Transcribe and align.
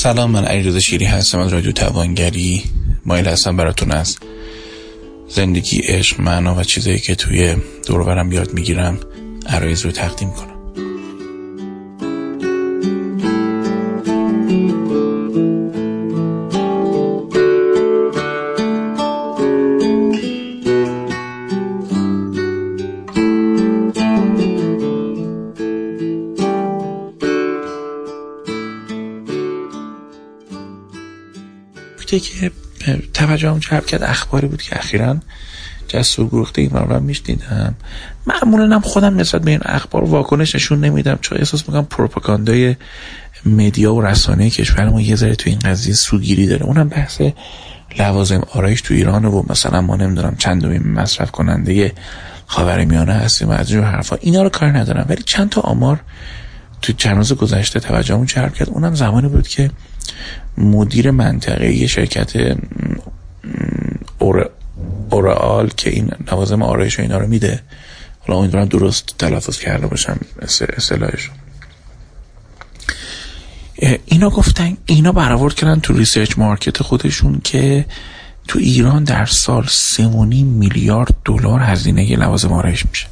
سلام 0.00 0.30
من 0.30 0.44
علیرضا 0.44 0.78
شیری 0.78 1.04
هستم 1.04 1.38
از 1.38 1.52
رادیو 1.52 1.72
توانگری. 1.72 2.62
مایل 3.06 3.28
هستم 3.28 3.56
براتون 3.56 3.92
از 3.92 4.18
زندگی 5.28 5.78
عشق 5.78 6.20
معنا 6.20 6.54
و 6.54 6.64
چیزایی 6.64 6.98
که 6.98 7.14
توی 7.14 7.56
دورورم 7.86 8.32
یاد 8.32 8.52
می‌گیرم 8.52 8.98
عرایز 9.46 9.80
رو 9.80 9.90
تقدیم 9.90 10.30
کنم. 10.30 10.49
که 32.18 32.50
توجهم 33.14 33.58
جلب 33.58 33.86
کرد 33.86 34.02
اخباری 34.02 34.46
بود 34.46 34.62
که 34.62 34.78
اخیرا 34.78 35.16
جسور 35.88 36.26
گروخته 36.26 36.62
این 36.62 36.70
رو 36.70 37.00
میشنیدم. 37.00 37.74
معمولا 38.26 38.74
هم 38.74 38.80
خودم 38.80 39.16
نسبت 39.16 39.42
به 39.42 39.50
این 39.50 39.60
اخبار 39.64 40.04
واکنش 40.04 40.54
نشون 40.54 40.84
نمیدم 40.84 41.18
چون 41.20 41.38
احساس 41.38 41.68
می‌کنم 41.68 41.84
پروپاگاندای 41.84 42.76
مدیا 43.46 43.94
و 43.94 44.02
رسانه 44.02 44.50
کشور 44.50 44.88
ما 44.88 45.00
یه 45.00 45.16
ذره 45.16 45.34
تو 45.34 45.50
این 45.50 45.58
قضیه 45.58 45.94
سوگیری 45.94 46.46
داره. 46.46 46.66
اونم 46.66 46.88
بحث 46.88 47.22
لوازم 47.98 48.42
آرایش 48.54 48.80
تو 48.80 48.94
ایران 48.94 49.24
و 49.24 49.42
مثلا 49.48 49.80
ما 49.80 49.96
نمی‌دونم 49.96 50.36
چند 50.38 50.66
مصرف 50.66 51.30
کننده 51.30 51.92
خاور 52.46 52.84
میانه 52.84 53.12
هستیم 53.12 53.48
و 53.48 53.52
از 53.52 53.68
جور 53.68 53.84
حرفا. 53.84 54.16
اینا 54.20 54.42
رو 54.42 54.48
کار 54.48 54.68
ندارم. 54.68 55.06
ولی 55.08 55.22
چند 55.22 55.50
تا 55.50 55.60
آمار 55.60 56.00
تو 56.82 56.92
چند 56.92 57.16
روز 57.16 57.32
گذشته 57.32 57.80
توجهمون 57.80 58.26
جلب 58.26 58.54
کرد. 58.54 58.68
اونم 58.68 58.94
زمانی 58.94 59.28
بود 59.28 59.48
که 59.48 59.70
مدیر 60.58 61.10
منطقه 61.10 61.72
یه 61.72 61.86
شرکت 61.86 62.56
L'Oréal 65.10 65.70
که 65.76 65.90
این 65.90 66.10
لوازم 66.32 66.62
آرایش 66.62 66.98
و 66.98 67.02
اینا 67.02 67.18
رو 67.18 67.26
میده. 67.26 67.62
حالا 68.20 68.38
امیدوارم 68.40 68.66
درست 68.66 69.14
تلفظ 69.18 69.58
کرده 69.58 69.86
باشم 69.86 70.20
اصطلاحش 70.76 71.30
اینا 74.06 74.30
گفتن 74.30 74.76
اینا 74.86 75.12
برآورد 75.12 75.54
کردن 75.54 75.80
تو 75.80 75.92
research 75.92 76.38
market 76.38 76.82
خودشون 76.82 77.40
که 77.44 77.86
تو 78.48 78.58
ایران 78.58 79.04
در 79.04 79.26
سال 79.26 79.64
3.5 79.66 79.70
میلیارد 80.44 81.14
دلار 81.24 81.60
هزینه 81.60 82.16
لوازم 82.16 82.52
آرایش 82.52 82.86
میشه. 82.86 83.06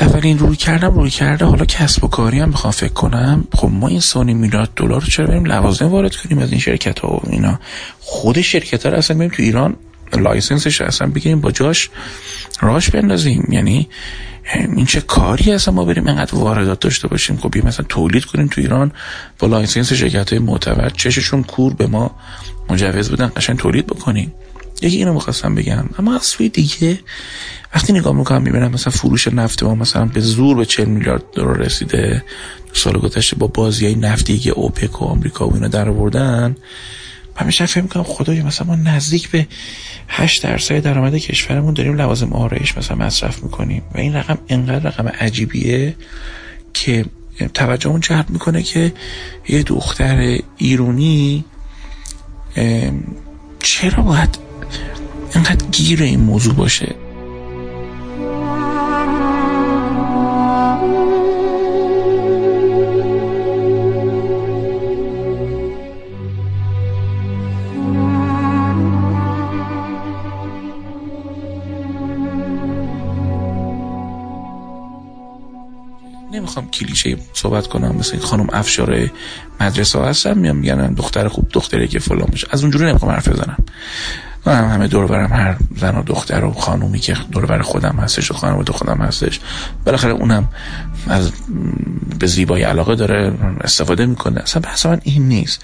اولین 0.00 0.38
رویکردم 0.38 0.94
رویکرده 0.94 1.44
حالا 1.44 1.64
کسب 1.64 2.04
و 2.04 2.08
کاری 2.08 2.38
هم 2.38 2.50
بخوام 2.50 2.70
فکر 2.70 2.92
کنم. 2.92 3.44
خب 3.52 3.68
ما 3.72 3.88
این 3.88 4.00
سه 4.00 4.11
و 4.11 4.17
نیم 4.17 4.34
میلیارد 4.34 4.70
دلار 4.76 5.00
رو 5.00 5.06
چرا 5.06 5.26
بریم 5.26 5.44
لوازم 5.44 5.86
وارد 5.86 6.16
کنیم 6.16 6.38
از 6.38 6.50
این 6.50 6.60
شرکت 6.60 6.98
ها 6.98 7.08
و 7.08 7.20
اینا؟ 7.30 7.60
خود 8.00 8.40
شرکت 8.40 8.86
ها 8.86 8.92
رو 8.92 8.98
اصلا 8.98 9.16
بریم 9.16 9.30
تو 9.30 9.42
ایران 9.42 9.76
license 10.12 10.65
ش 10.65 10.80
اصلا 10.80 11.08
بگیریم 11.08 11.40
به 11.40 11.50
جاش 11.50 11.90
راش 12.60 12.90
بندازیم. 12.90 13.48
یعنی 13.50 13.88
این 14.76 14.86
چه 14.86 15.00
کاری 15.00 15.52
اصلا 15.52 15.74
ما 15.74 15.84
بریم 15.84 16.06
اینقدر 16.06 16.34
واردات 16.34 16.80
داشته 16.80 17.08
باشیم؟ 17.08 17.36
خب 17.36 17.66
مثلا 17.66 17.86
تولید 17.88 18.24
کنیم 18.24 18.46
تو 18.46 18.60
ایران 18.60 18.92
با 19.38 19.48
license 19.48 19.92
شرکت 19.92 20.30
های 20.30 20.38
معتبر 20.38 20.90
چششون 20.90 21.42
کور 21.42 21.74
به 21.74 21.86
ما 21.86 22.10
مجوز 22.70 23.10
بدن 23.10 23.32
قشنگ 23.36 23.58
تولید 23.58 23.86
بکنیم. 23.86 24.32
یکی 24.84 24.96
اینو 24.96 25.12
می‌خواستم 25.12 25.54
بگم. 25.54 25.84
اما 25.98 26.14
از 26.14 26.22
سوی 26.22 26.48
دیگه 26.48 26.98
وقتی 27.74 27.92
نگاه 27.92 28.12
می‌کنم 28.12 28.42
می‌بینم 28.42 28.70
مثلا 28.70 28.90
فروش 28.90 29.28
نفت 29.28 29.62
ما 29.62 29.74
مثلا 29.74 30.04
به 30.04 30.20
زور 30.20 30.56
به 30.56 30.64
40 30.64 30.88
میلیارد 30.88 31.22
دلار 31.32 31.56
رسیده. 31.56 32.24
سال 32.72 32.98
گذشته 32.98 33.36
با 33.36 33.46
بازی 33.46 33.94
نفتی 33.94 34.38
که 34.38 34.50
اوپک 34.50 35.02
و 35.02 35.04
آمریکا 35.04 35.48
و 35.48 35.54
اینا 35.54 35.68
در 35.68 35.88
آوردن. 35.88 36.56
همیشه 37.36 37.66
فکر 37.66 37.82
می‌کنم 37.82 38.02
خدای 38.02 38.42
مثلا 38.42 38.66
ما 38.66 38.76
نزدیک 38.76 39.30
به 39.30 39.46
8 40.08 40.42
درصد 40.42 40.82
درآمد 40.82 41.14
کشورمون 41.14 41.74
داریم 41.74 41.94
لوازم 41.96 42.32
آرایش 42.32 42.78
مثلا 42.78 42.96
مصرف 42.96 43.42
می‌کنیم. 43.42 43.82
و 43.94 43.98
این 43.98 44.14
رقم 44.14 44.38
انقدر 44.48 44.88
رقم 44.88 45.08
عجیبیه 45.08 45.96
که 46.74 47.04
توجهمون 47.54 48.00
جلب 48.00 48.30
می‌کنه 48.30 48.62
که 48.62 48.92
یه 49.48 49.62
دختر 49.62 50.38
ایرونی 50.56 51.44
چرا 53.60 54.02
باید 54.02 54.38
اینقدر 55.34 55.66
گیر 55.66 56.02
این 56.02 56.20
موضوع 56.20 56.54
باشه. 56.54 56.94
نمی‌خوام 76.32 76.70
کلیشه 76.70 77.16
صحبت 77.32 77.66
کنم 77.66 77.96
مثل 77.96 78.18
خانم 78.18 78.46
افشار 78.52 79.10
مدرسه 79.60 80.00
هستم 80.00 80.38
میام 80.38 80.56
میگن 80.56 80.94
دختر 80.94 81.28
خوب 81.28 81.48
دختری 81.52 81.88
که 81.88 81.98
فلان 81.98 82.26
باشه. 82.30 82.46
از 82.50 82.62
اونجوری 82.62 82.84
نمی‌خوام 82.84 83.12
حرف 83.12 83.28
بزنم. 83.28 83.64
من 84.46 84.70
همه 84.70 84.86
دور 84.86 85.06
برم 85.06 85.32
هر 85.32 85.56
زن 85.76 85.96
و 85.96 86.02
دختر 86.02 86.44
و 86.44 86.52
خانومی 86.52 86.98
که 86.98 87.16
دور 87.32 87.46
بر 87.46 87.62
خودم 87.62 87.96
هستش 88.00 88.30
و 88.30 88.34
خانواده 88.34 88.72
خودم 88.72 88.98
هستش 88.98 89.40
بالاخره 89.86 90.12
اونم 90.12 90.48
از 91.06 91.32
به 92.18 92.26
زیبایی 92.26 92.64
علاقه 92.64 92.94
داره 92.94 93.38
استفاده 93.60 94.06
می‌کنه. 94.06 94.40
اصلا 94.40 94.62
بحث 94.62 94.86
من 94.86 95.00
این 95.04 95.28
نیست. 95.28 95.60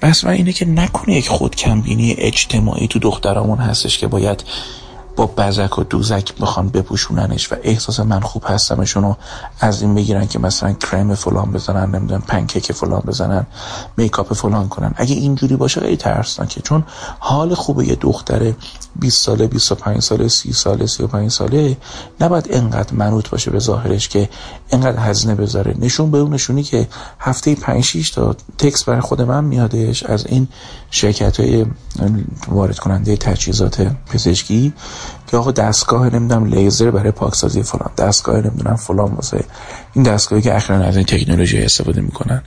بحث 0.00 0.24
من 0.24 0.32
اینه 0.32 0.52
که 0.52 0.64
نکنه 0.64 1.14
یک 1.14 1.28
خود 1.28 1.56
کمبینی 1.56 2.14
اجتماعی 2.18 2.88
تو 2.88 2.98
دخترامون 2.98 3.58
هستش 3.58 3.98
که 3.98 4.06
باید 4.06 4.44
با 5.18 5.26
بزک 5.26 5.78
و 5.78 5.84
دوزک 5.84 6.34
بخوان 6.40 6.68
بپوشوننش 6.68 7.52
و 7.52 7.56
احساس 7.62 8.00
من 8.00 8.20
خوب 8.20 8.42
هستمشون 8.46 9.02
رو 9.02 9.16
از 9.60 9.82
این 9.82 9.94
بگیرن 9.94 10.26
که 10.26 10.38
مثلا 10.38 10.72
کرم 10.72 11.14
فلان 11.14 11.52
بزنن 11.52 11.94
نمی‌دونم 11.94 12.20
پنکیک 12.20 12.72
فلان 12.72 13.00
بزنن 13.06 13.46
میکاپ 13.96 14.34
فلان 14.34 14.68
کنن. 14.68 14.94
اگه 14.96 15.14
اینجوری 15.14 15.56
باشه 15.56 15.80
خیلی 15.80 15.96
ترسناکه. 15.96 16.60
چون 16.60 16.84
حال 17.18 17.54
خوبه 17.54 17.86
یه 17.86 17.94
دختر 17.94 18.52
20 18.96 19.24
ساله 19.24 19.46
25 19.46 20.02
ساله 20.02 20.28
30 20.28 20.52
ساله 20.52 20.86
35 20.86 21.30
ساله 21.30 21.76
نباید 22.20 22.48
انقدر 22.50 22.94
منوط 22.94 23.28
باشه 23.28 23.50
به 23.50 23.58
ظاهرش 23.58 24.08
که 24.08 24.28
انقدر 24.70 24.98
هزینه 24.98 25.34
بذاره. 25.34 25.74
نشون 25.78 26.10
به 26.10 26.18
اون 26.18 26.34
نشونی 26.34 26.62
که 26.62 26.88
هفته 27.20 27.54
5 27.54 27.84
6 27.84 28.10
تا 28.10 28.36
تکس 28.58 28.84
برای 28.84 29.00
خود 29.00 29.22
من 29.22 29.44
میادش 29.44 30.02
از 30.02 30.26
این 30.26 30.48
شرکت 30.90 31.40
های 31.40 31.66
وارد 32.48 32.78
کننده 32.78 33.16
تجهیزات 33.16 33.82
پزشکی. 34.12 34.72
که 35.30 35.36
آقا 35.36 35.52
دستگاه 35.52 36.14
نمی‌دونم 36.14 36.44
لیزر 36.44 36.90
برای 36.90 37.10
پاکسازی 37.10 37.62
فلان 37.62 37.90
دستگاه 37.98 38.36
نمی‌دونم 38.36 38.76
فلان 38.76 39.12
واسه 39.12 39.44
این 39.94 40.04
دستگاهی 40.04 40.42
که 40.42 40.56
اخیرا 40.56 40.78
از 40.78 40.96
این 40.96 41.04
تکنولوژی 41.06 41.58
استفاده 41.58 42.00
می‌کنن. 42.00 42.42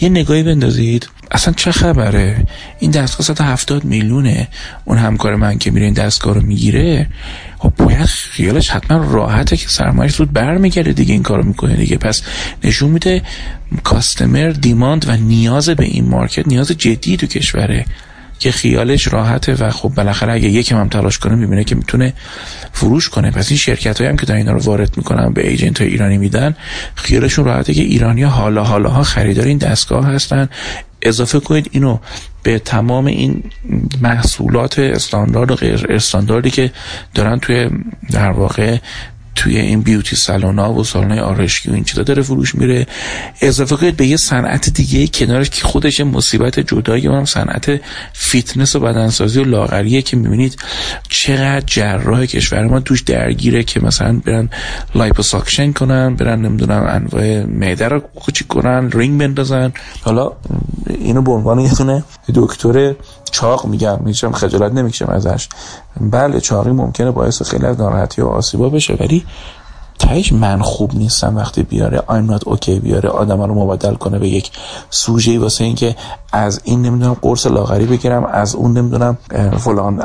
یه 0.00 0.08
نگاهی 0.08 0.42
بندازید. 0.42 1.08
اصلا 1.30 1.54
چه 1.56 1.72
خبره؟ 1.72 2.46
این 2.78 2.90
دستگاه 2.90 3.26
170 3.26 3.84
میلیونه. 3.84 4.48
اون 4.84 4.98
همکار 4.98 5.36
من 5.36 5.58
که 5.58 5.70
میره 5.70 5.84
این 5.84 5.94
دستگاه 5.94 6.34
رو 6.34 6.42
می‌گیره 6.42 7.06
خب 7.58 7.72
باید 7.76 8.06
خیالش 8.06 8.70
حتما 8.70 9.12
راحته 9.12 9.56
که 9.56 9.68
سرمایش 9.68 10.16
زود 10.16 10.32
برمیگرده 10.32 10.92
دیگه 10.92 11.12
این 11.12 11.22
کارو 11.22 11.42
می‌کنه 11.42 11.76
دیگه. 11.76 11.96
پس 11.96 12.22
نشون 12.64 12.90
میده 12.90 13.22
کاستمر 13.84 14.48
دیماند 14.50 15.08
و 15.08 15.16
نیاز 15.16 15.68
به 15.68 15.84
این 15.84 16.08
مارکت 16.08 16.48
نیاز 16.48 16.68
جدی 16.68 17.16
تو 17.16 17.26
کشوره. 17.26 17.84
که 18.38 18.52
خیالش 18.52 19.12
راحته 19.12 19.54
و 19.54 19.70
خب 19.70 19.88
بالاخره 19.88 20.32
اگه 20.32 20.48
یکم 20.48 20.76
هم 20.76 20.88
تلاش 20.88 21.18
کنه 21.18 21.34
می‌بینه 21.34 21.64
که 21.64 21.74
می‌تونه 21.74 22.12
فروش 22.72 23.08
کنه. 23.08 23.30
پس 23.30 23.48
این 23.48 23.58
شرکت 23.58 24.00
هم 24.00 24.16
که 24.16 24.26
در 24.26 24.34
اینا 24.34 24.52
رو 24.52 24.60
وارد 24.60 24.96
می‌کنن 24.96 25.32
به 25.32 25.48
ایجنت 25.48 25.80
های 25.80 25.90
ایرانی 25.90 26.18
میدن 26.18 26.56
خیالشون 26.94 27.44
راحته 27.44 27.74
که 27.74 27.82
ایرانی 27.82 28.22
حالا 28.22 28.64
حالا 28.64 28.90
ها 28.90 29.02
خریدار 29.02 29.46
این 29.46 29.58
دستگاه 29.58 30.06
هستن. 30.06 30.48
اضافه 31.02 31.40
کنید 31.40 31.68
اینو 31.72 31.98
به 32.42 32.58
تمام 32.58 33.06
این 33.06 33.42
محصولات 34.02 34.78
استاندارد 34.78 35.50
و 35.50 35.54
غیر 35.54 35.86
استانداردی 35.88 36.50
که 36.50 36.72
دارن 37.14 37.38
توی 37.38 37.70
در 38.10 38.30
واقع 38.30 38.78
توی 39.36 39.58
این 39.58 39.80
بیوتی 39.80 40.16
سالن 40.16 40.58
ها 40.58 40.72
و 40.72 40.84
سالن 40.84 41.18
آرایشگی 41.18 41.70
و 41.70 41.74
این 41.74 41.84
چیزا 41.84 42.02
داره 42.02 42.22
فروش 42.22 42.54
میره. 42.54 42.86
اضافه 43.40 43.76
کنید 43.76 43.96
به 43.96 44.06
یه 44.06 44.16
صنعت 44.16 44.70
دیگه 44.70 45.06
کنارش 45.06 45.50
که 45.50 45.64
خودش 45.64 46.00
مصیبت 46.00 46.60
جدایی 46.60 47.06
اونم 47.06 47.24
صنعت 47.24 47.80
فیتنس 48.12 48.76
و 48.76 48.80
بدنسازی 48.80 49.40
و 49.40 49.44
لاغریه 49.44 50.02
که 50.02 50.16
می‌بینید 50.16 50.58
چقدر 51.08 51.64
جراح 51.66 52.26
کشور 52.26 52.66
ما 52.66 52.80
توش 52.80 53.00
درگیره 53.00 53.62
که 53.62 53.80
مثلا 53.80 54.20
برن 54.24 54.48
liposuction 54.94 55.72
کنن 55.72 56.14
برن 56.14 56.40
نمی‌دونم 56.40 56.86
انواع 56.88 57.44
معده 57.44 57.88
رو 57.88 58.00
کوچیک 58.00 58.46
کنن 58.46 58.90
رینگ 58.90 59.20
بندازن. 59.20 59.72
حالا 60.02 60.32
اینو 61.00 61.22
به 61.22 61.30
عنوان 61.30 61.60
یه 61.60 61.72
دکتر 62.34 62.94
چاق 63.30 63.66
میگم 63.66 63.98
هیچم 64.06 64.32
خجالت 64.32 64.72
نمی‌کشم 64.72 65.08
ازش. 65.08 65.48
بله 66.00 66.40
چاقی 66.40 66.70
ممکنه 66.70 67.10
باعث 67.10 67.42
خیلی 67.42 67.66
از 67.66 67.80
ناراحتی 67.80 68.22
و 68.22 68.26
آسیبا 68.26 68.68
بشه 68.68 68.94
ولی 69.00 69.24
تهش 69.98 70.32
من 70.32 70.62
خوب 70.62 70.94
نیستم 70.94 71.36
وقتی 71.36 71.62
بیاره 71.62 71.98
I'm 71.98 72.32
not 72.32 72.48
okay 72.48 72.68
بیاره 72.68 73.08
آدم 73.08 73.42
رو 73.42 73.54
مبادل 73.54 73.94
کنه 73.94 74.18
به 74.18 74.28
یک 74.28 74.50
سوژه 74.90 75.38
واسه 75.38 75.64
اینکه 75.64 75.96
از 76.32 76.60
این 76.64 76.82
نمی‌دونم 76.82 77.16
قرص 77.22 77.46
لاغری 77.46 77.86
بگیرم 77.86 78.24
از 78.24 78.54
اون 78.54 78.72
نمی‌دونم 78.72 79.18
فلان 79.58 80.00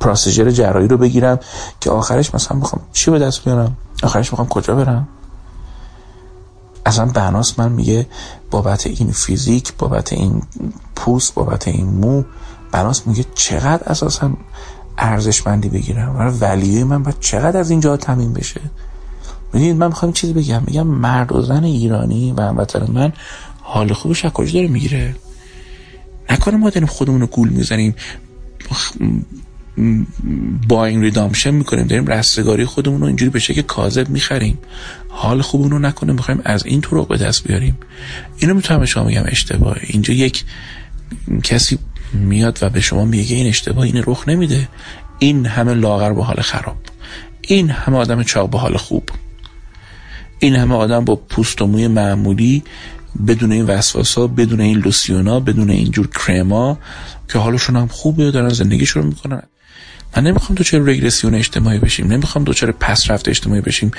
پروسیجر 0.00 0.50
جراحی 0.50 0.88
رو 0.88 0.96
بگیرم 0.96 1.38
که 1.80 1.90
آخرش 1.90 2.34
مثلا 2.34 2.56
می‌خوام 2.58 2.82
چی 2.92 3.10
به 3.10 3.18
دست 3.18 3.44
بیارم؟ 3.44 3.76
آخرش 4.02 4.32
می‌خوام 4.32 4.48
کجا 4.48 4.74
برم؟ 4.74 5.08
اصلا 6.88 7.06
بناس 7.06 7.58
من 7.58 7.72
میگه 7.72 8.06
بابت 8.50 8.86
این 8.86 9.12
فیزیک 9.12 9.72
بابت 9.78 10.12
این 10.12 10.42
پوست 10.96 11.34
بابت 11.34 11.68
این 11.68 11.86
مو 11.86 12.22
بناس 12.72 13.06
میگه 13.06 13.24
چقدر 13.34 13.88
اساسا 13.88 14.30
ارزشمندی 14.98 15.68
بگیرم 15.68 16.16
و 16.16 16.18
ولیه 16.18 16.84
من 16.84 17.02
باید 17.02 17.20
چقدر 17.20 17.60
از 17.60 17.70
اینجا 17.70 17.96
تمین 17.96 18.32
بشه. 18.32 18.60
می‌دونید 19.52 19.76
من 19.76 19.86
می‌خوام 19.86 20.12
چیزی 20.12 20.32
بگم؟ 20.32 20.62
میگم 20.66 20.86
مرد 20.86 21.32
و 21.32 21.42
زن 21.42 21.64
ایرانی 21.64 22.32
و 22.32 22.40
هموطن 22.40 22.92
من 22.92 23.12
حال 23.62 23.92
خوبش 23.92 24.24
از 24.24 24.32
کجا 24.32 24.52
داره 24.52 24.68
می‌گیره؟ 24.68 25.16
نکنه 26.30 26.56
ما 26.56 26.70
داریم 26.70 26.88
خودمون 26.88 27.20
رو 27.20 27.26
گول 27.26 27.48
می‌زنیم. 27.48 27.94
با 30.68 30.86
این 30.86 31.02
ریدامشن 31.02 31.50
می‌کنیم. 31.50 31.86
داریم 31.86 32.06
رستگاری 32.06 32.64
خودمون 32.64 33.00
رو 33.00 33.06
اینجوری 33.06 33.30
به 33.30 33.38
شکل 33.38 33.62
کاذب 33.62 34.08
می‌خریم. 34.08 34.58
حال 35.08 35.42
خوبمون 35.42 35.70
رو 35.70 35.78
نکنه 35.78 36.12
می‌خوایم 36.12 36.40
از 36.44 36.66
این 36.66 36.80
طرق 36.80 37.08
به 37.08 37.16
دست 37.16 37.44
بیاریم. 37.44 37.78
اینو 38.38 38.54
می‌تونم 38.54 38.80
به 38.80 38.86
شما 38.86 39.04
میگم 39.04 39.24
اشتباهه. 39.26 39.80
اینجا 39.82 40.14
یک 40.14 40.44
کسی 41.42 41.78
میاد 42.12 42.58
و 42.62 42.70
به 42.70 42.80
شما 42.80 43.04
میگه 43.04 43.36
این 43.36 43.46
اشتباه 43.46 43.84
این 43.84 44.02
رخ 44.06 44.28
نمیده. 44.28 44.68
این 45.18 45.46
همه 45.46 45.74
لاغر 45.74 46.12
با 46.12 46.24
حال 46.24 46.40
خراب. 46.40 46.76
این 47.40 47.70
همه 47.70 47.96
آدم 47.96 48.22
چاق 48.22 48.50
با 48.50 48.58
حال 48.58 48.76
خوب. 48.76 49.08
این 50.38 50.56
همه 50.56 50.74
آدم 50.74 51.04
با 51.04 51.16
پوست 51.16 51.62
و 51.62 51.66
موی 51.66 51.88
معمولی 51.88 52.62
بدون 53.26 53.52
این 53.52 53.64
وسواسا 53.64 54.26
بدون 54.26 54.60
این 54.60 54.78
لوسیونا 54.78 55.40
بدون 55.40 55.70
اینجور 55.70 56.08
کرما 56.26 56.78
که 57.28 57.38
حالشون 57.38 57.76
هم 57.76 57.86
خوبه 57.86 58.30
دارن 58.30 58.48
زندگیشون 58.48 59.06
می‌کنن. 59.06 59.42
من 60.16 60.24
نمی‌خوام 60.24 60.54
دوچار 60.54 60.80
رگرسیون 60.80 61.34
اجتماعی 61.34 61.78
بشیم 61.78 62.12
نمی‌خوام 62.12 62.44
دوچار 62.44 62.72
پس 62.72 63.10
رفت 63.10 63.28
اجتماعی 63.28 63.60
بشیم. 63.60 63.90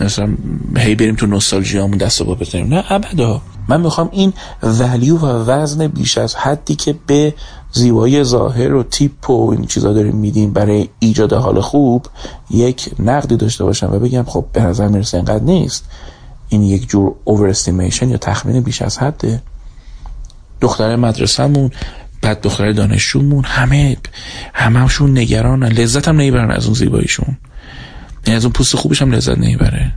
مثلا 0.00 0.28
هی 0.76 0.94
بریم 0.94 1.14
تو 1.14 1.26
نوستالژیامون 1.26 1.98
دست 1.98 2.22
با 2.22 2.34
بزنیم. 2.34 2.74
نه 2.74 2.84
ابدا. 2.88 3.42
من 3.68 3.80
می‌خوام 3.80 4.08
این 4.12 4.32
ولیو 4.62 5.16
و 5.16 5.26
وزن 5.26 5.86
بیش 5.86 6.18
از 6.18 6.34
حدی 6.34 6.74
که 6.74 6.94
به 7.06 7.34
زیبایی 7.72 8.24
ظاهر 8.24 8.74
و 8.74 8.82
تیپ 8.82 9.30
و 9.30 9.50
این 9.50 9.66
چیزا 9.66 9.92
داریم 9.92 10.16
میدیم 10.16 10.52
برای 10.52 10.88
ایجاد 10.98 11.32
حال 11.32 11.60
خوب 11.60 12.06
یک 12.50 12.90
نقدی 12.98 13.36
داشته 13.36 13.64
باشم 13.64 13.92
و 13.92 13.98
بگم 13.98 14.24
خب 14.26 14.44
به 14.52 14.62
نظر 14.62 14.88
می‌رسه 14.88 15.16
اینقدر 15.16 15.44
نیست. 15.44 15.84
این 16.48 16.62
یک 16.62 16.88
جور 16.88 17.14
اوور 17.24 17.54
یا 18.02 18.16
تخمین 18.16 18.60
بیش 18.60 18.82
از 18.82 18.98
حده. 18.98 19.42
دختر 20.60 20.96
مدرسهمون 20.96 21.70
بعد 22.22 22.40
دختر 22.40 22.72
دانشجومون 22.72 23.44
همه 23.44 23.96
همهشون 24.54 25.18
نگرانن. 25.18 25.68
لذت 25.68 26.08
هم 26.08 26.16
نمی‌برن 26.16 26.50
از 26.50 26.64
اون 26.64 26.74
زیباییشون. 26.74 27.36
یعنی 28.26 28.36
از 28.36 28.44
اون 28.44 28.52
پوست 28.52 28.76
خوبش 28.76 29.02
هم 29.02 29.10
لذت 29.10 29.38
نمی‌بره. 29.38 29.92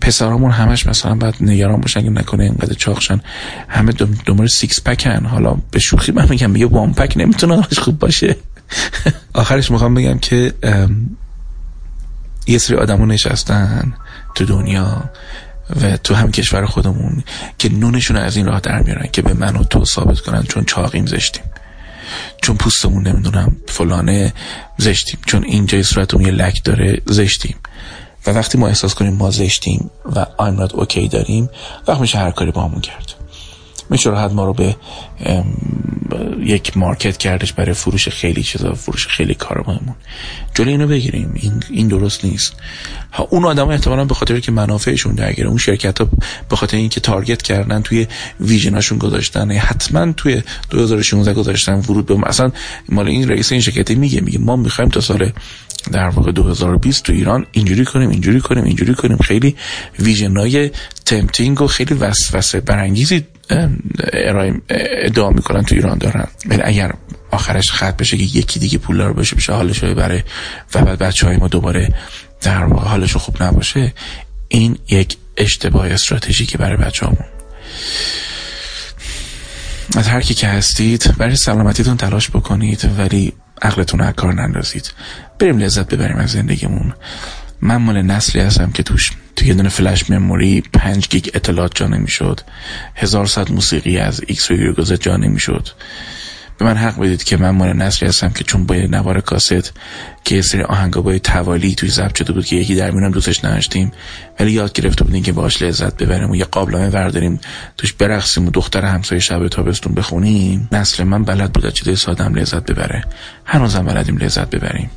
پسرامون 0.00 0.50
همش 0.50 0.86
مثلا 0.86 1.14
بعد 1.14 1.34
نگران 1.40 1.80
باشن 1.80 2.02
که 2.02 2.10
نکنه 2.10 2.44
اینقدر 2.44 2.74
چاق 2.74 2.97
شن 2.97 3.20
همه 3.68 3.92
دنبال 4.26 4.46
six 4.46 4.80
pack 4.80 5.11
ن. 5.11 5.26
حالا 5.26 5.56
به 5.70 5.78
شوخی 5.78 6.12
من 6.12 6.26
میگم 6.30 6.56
یه 6.56 6.66
one 6.66 6.92
pack 6.92 7.14
نمی‌تونه 7.16 7.62
خوب 7.62 7.98
باشه. 7.98 8.36
آخرش 9.34 9.70
می‌خوام 9.70 9.94
بگم 9.94 10.18
که 10.18 10.52
یه 12.46 12.58
سری 12.58 12.76
آدما 12.76 13.10
نشستن 13.10 13.94
تو 14.34 14.44
دنیا. 14.44 15.10
و 15.82 15.96
تو 15.96 16.14
هم 16.14 16.32
کشور 16.32 16.66
خودمون 16.66 17.24
که 17.58 17.68
نونشون 17.68 18.16
از 18.16 18.36
این 18.36 18.46
راه 18.46 18.60
در 18.60 18.82
میارن 18.82 19.08
که 19.12 19.22
به 19.22 19.34
من 19.34 19.56
و 19.56 19.64
تو 19.64 19.84
ثابت 19.84 20.20
کنن 20.20 20.42
چون 20.42 20.64
چاقیم 20.64 21.06
زشتیم. 21.06 21.44
چون 22.42 22.56
پوستمون 22.56 23.06
نمی‌دونم 23.06 23.56
فلانه 23.68 24.32
زشتیم. 24.78 25.20
چون 25.26 25.44
اینجای 25.44 25.82
صورتمون 25.82 26.24
یه 26.24 26.30
لک 26.30 26.64
داره 26.64 27.02
زشتیم. 27.06 27.56
و 28.26 28.30
وقتی 28.30 28.58
ما 28.58 28.68
احساس 28.68 28.94
کنیم 28.94 29.14
ما 29.14 29.30
زشتیم 29.30 29.90
و 30.16 30.24
I'm 30.24 30.60
not 30.60 30.72
okay 30.72 31.10
داریم 31.10 31.50
وقت 31.88 32.00
میشه 32.00 32.18
هر 32.18 32.30
کاری 32.30 32.50
با 32.50 32.64
همون 32.64 32.80
کرد. 32.80 33.15
میشه 33.90 34.10
راحت 34.10 34.32
ما 34.32 34.44
رو 34.44 34.52
به 34.52 34.76
یک 36.40 36.76
مارکت 36.76 37.16
کردش 37.16 37.52
برای 37.52 37.72
فروش 37.72 38.08
خیلی 38.08 38.42
چیزا 38.42 38.74
فروش 38.74 39.06
خیلی 39.06 39.34
کارمون 39.34 39.78
جلوی 40.54 40.72
اینو 40.72 40.86
بگیریم. 40.86 41.32
این 41.34 41.62
این 41.70 41.88
درست 41.88 42.24
نیست. 42.24 42.52
ها 43.12 43.28
اون 43.30 43.44
آدم 43.44 43.68
احتمالا 43.68 44.04
به 44.04 44.14
خاطر 44.14 44.40
که 44.40 44.52
منافعشون 44.52 45.14
درگیره 45.14 45.48
اون 45.48 45.58
شرکت 45.58 46.00
ها 46.00 46.08
به 46.48 46.56
خاطر 46.56 46.76
اینکه 46.76 47.00
تارگت 47.00 47.42
کردن 47.42 47.82
توی 47.82 48.06
ویژناشون 48.40 48.98
گذاشتن 48.98 49.50
حتما 49.50 50.12
توی 50.12 50.42
2016 50.70 51.34
گذاشتن 51.34 51.74
ورود 51.74 52.06
به 52.06 52.28
اصلا 52.28 52.52
مال 52.88 53.08
این 53.08 53.28
رئیس 53.28 53.52
این 53.52 53.60
شرکتی 53.60 53.94
میگه 53.94 54.20
میگه 54.20 54.38
ما 54.38 54.56
می‌خوایم 54.56 54.90
تا 54.90 55.00
سال 55.00 55.32
در 55.92 56.08
واقع 56.08 56.32
2020 56.32 57.04
تو 57.04 57.12
ایران 57.12 57.46
اینجوری 57.52 57.84
کنیم 57.84 58.10
اینجوری 58.10 58.40
کنیم 58.40 58.64
اینجوری 58.64 58.94
کنیم. 58.94 59.16
خیلی 59.16 59.56
ویژنای 59.98 60.70
تمپتینگ 61.04 61.62
و 61.62 61.66
خیلی 61.66 61.94
وسوسه 61.94 62.60
برانگیزی 62.60 63.24
ارائه 64.12 64.54
ادعا 64.68 65.30
می‌کنن 65.30 65.62
تو 65.62 65.74
ایران 65.74 65.98
دارن. 65.98 66.26
ولی 66.46 66.62
اگر 66.64 66.94
آخرش 67.30 67.72
خط 67.72 67.96
بشه 67.96 68.16
که 68.16 68.38
یکی 68.38 68.60
دیگه 68.60 68.78
پولدار 68.78 69.12
باشه 69.12 69.36
بشه 69.36 69.52
حالش 69.52 69.84
برای 69.84 70.22
و 70.74 70.84
بعد 70.84 70.98
بچه 70.98 71.26
های 71.26 71.36
ما 71.36 71.48
دوباره 71.48 71.94
در 72.40 72.64
واقع 72.64 72.88
حالشون 72.88 73.22
خوب 73.22 73.42
نباشه 73.42 73.92
این 74.48 74.78
یک 74.88 75.16
اشتباه 75.36 75.92
استراتژیکی 75.92 76.58
برای 76.58 76.76
بچه 76.76 77.06
همون 77.06 77.24
از 79.96 80.08
هر 80.08 80.20
کی 80.20 80.34
که 80.34 80.48
هستید 80.48 81.14
برای 81.18 81.36
سلامتیتون 81.36 81.96
تلاش 81.96 82.30
بکنید 82.30 82.90
ولی 82.98 83.32
عقلتون 83.62 84.00
رو 84.00 84.12
کار 84.12 84.34
نندازید. 84.34 84.92
بریم 85.38 85.58
لذت 85.58 85.94
ببریم 85.94 86.16
از 86.16 86.30
زندگیمون. 86.30 86.94
من 87.60 87.76
مال 87.76 88.02
نسلی 88.02 88.40
هستم 88.40 88.70
که 88.70 88.82
توش 88.82 89.12
تو 89.36 89.46
یه 89.46 89.54
دونه 89.54 89.68
فلش 89.68 90.10
مموری 90.10 90.60
پنج 90.60 91.08
گیگ 91.08 91.28
اطلاعات 91.34 91.72
جا 91.74 91.86
نمی‌شد. 91.86 92.40
هزار 92.94 93.26
ساعت 93.26 93.50
موسیقی 93.50 93.98
از 93.98 94.20
ایکس 94.26 94.50
و 94.50 94.54
یوگوزت 94.54 95.00
جا 95.00 95.16
نمی‌شد. 95.16 95.68
به 96.58 96.64
من 96.64 96.76
حق 96.76 97.00
بدید 97.00 97.24
که 97.24 97.36
من 97.36 97.50
مال 97.50 97.72
نسلی 97.72 98.08
هستم 98.08 98.28
که 98.28 98.44
چون 98.44 98.66
با 98.66 98.74
نوار 98.74 99.20
کاست 99.20 99.72
یه 100.24 100.42
سری 100.42 100.62
آهنگا 100.62 101.00
با 101.00 101.18
توالی 101.18 101.74
توش 101.74 101.88
ضبط 101.88 102.18
شده 102.18 102.32
بود 102.32 102.46
که 102.46 102.56
یکی 102.56 102.74
در 102.74 102.90
میونم 102.90 103.10
دوستش 103.10 103.44
نداشتیم 103.44 103.92
ولی 104.40 104.52
یاد 104.52 104.72
گرفته 104.72 105.04
بودیم 105.04 105.22
که 105.22 105.32
باش 105.32 105.62
لذت 105.62 105.96
ببریم 105.96 106.30
و 106.30 106.36
یه 106.36 106.44
قابلمه 106.44 106.88
ورداریم 106.88 107.40
توش 107.78 107.92
برقصیم 107.92 108.46
و 108.46 108.50
دختر 108.50 108.84
همسایه 108.84 109.20
شب 109.20 109.48
تابستون 109.48 109.94
بخونیم. 109.94 110.68
نسل 110.72 111.04
من 111.04 111.24
بلد 111.24 111.52
بود 111.52 111.66
از 111.66 111.74
چیزای 111.74 111.96
سادم 111.96 112.34
لذت 112.34 112.70
ببره. 112.70 113.04
هنوزم 113.44 113.84
بلدیم 113.84 114.16
لذت 114.16 114.50
ببریم. 114.50 114.90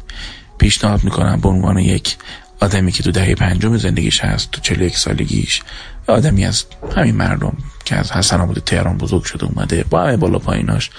پیشنهاد 0.58 1.04
می‌کنم 1.04 1.40
به 1.42 1.50
عنوان 1.50 1.78
یک 1.78 2.18
آدمی 2.60 2.92
که 2.92 3.04
تو 3.04 3.12
دهه 3.12 3.36
پنجم 3.36 3.78
زندگیش 3.78 4.20
هست 4.20 4.52
تو 4.52 4.84
یک 4.84 4.98
سالگیش 4.98 5.62
آدمی 6.08 6.46
از 6.46 6.66
همین 6.96 7.16
مردم 7.16 7.58
که 7.86 7.96
از 7.96 8.12
حسن 8.12 8.42
آباد 8.42 8.58
تهران 8.58 8.98
بزرگ 8.98 9.24
شده 9.24 9.46
اومده 9.46 9.86
با 9.90 10.02
همه 10.02 10.18
بالا 10.18 10.40
پاییناش 10.40 10.90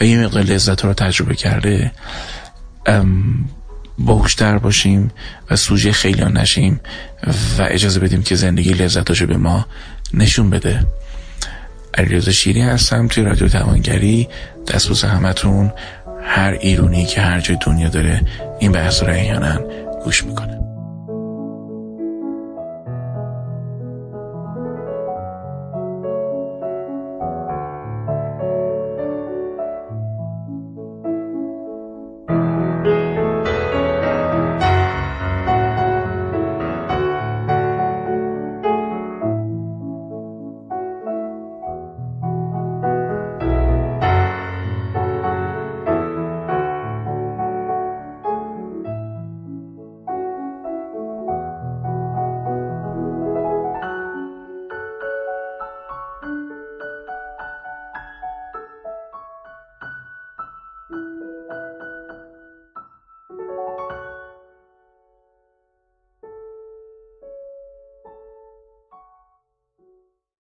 و 0.00 0.04
یه 0.04 0.18
مقدار 0.18 0.42
لذت 0.42 0.84
رو 0.84 0.94
تجربه 0.94 1.34
کرده 1.34 1.92
باهوشتر 3.98 4.58
باشیم 4.58 5.10
و 5.50 5.56
سوژه 5.56 5.92
خیلی 5.92 6.24
نشیم 6.24 6.80
و 7.58 7.62
اجازه 7.62 8.00
بدیم 8.00 8.22
که 8.22 8.34
زندگی 8.34 8.72
لذتاشو 8.72 9.26
به 9.26 9.36
ما 9.36 9.66
نشون 10.14 10.50
بده. 10.50 10.86
علیرضا 11.94 12.32
شیری 12.32 12.60
هستم 12.60 13.08
توی 13.08 13.24
رادیو 13.24 13.48
توانگری. 13.48 14.28
دستبوس 14.68 15.04
همتون 15.04 15.72
هر 16.24 16.52
ایرونی 16.60 17.06
که 17.06 17.20
هر 17.20 17.40
جای 17.40 17.58
دنیا 17.66 17.88
داره 17.88 18.22
این 18.58 18.72
بحث 18.72 19.02
رو 19.02 19.08
احیانا 19.08 19.60
گوش 20.04 20.24
می‌کنه. 20.24 20.65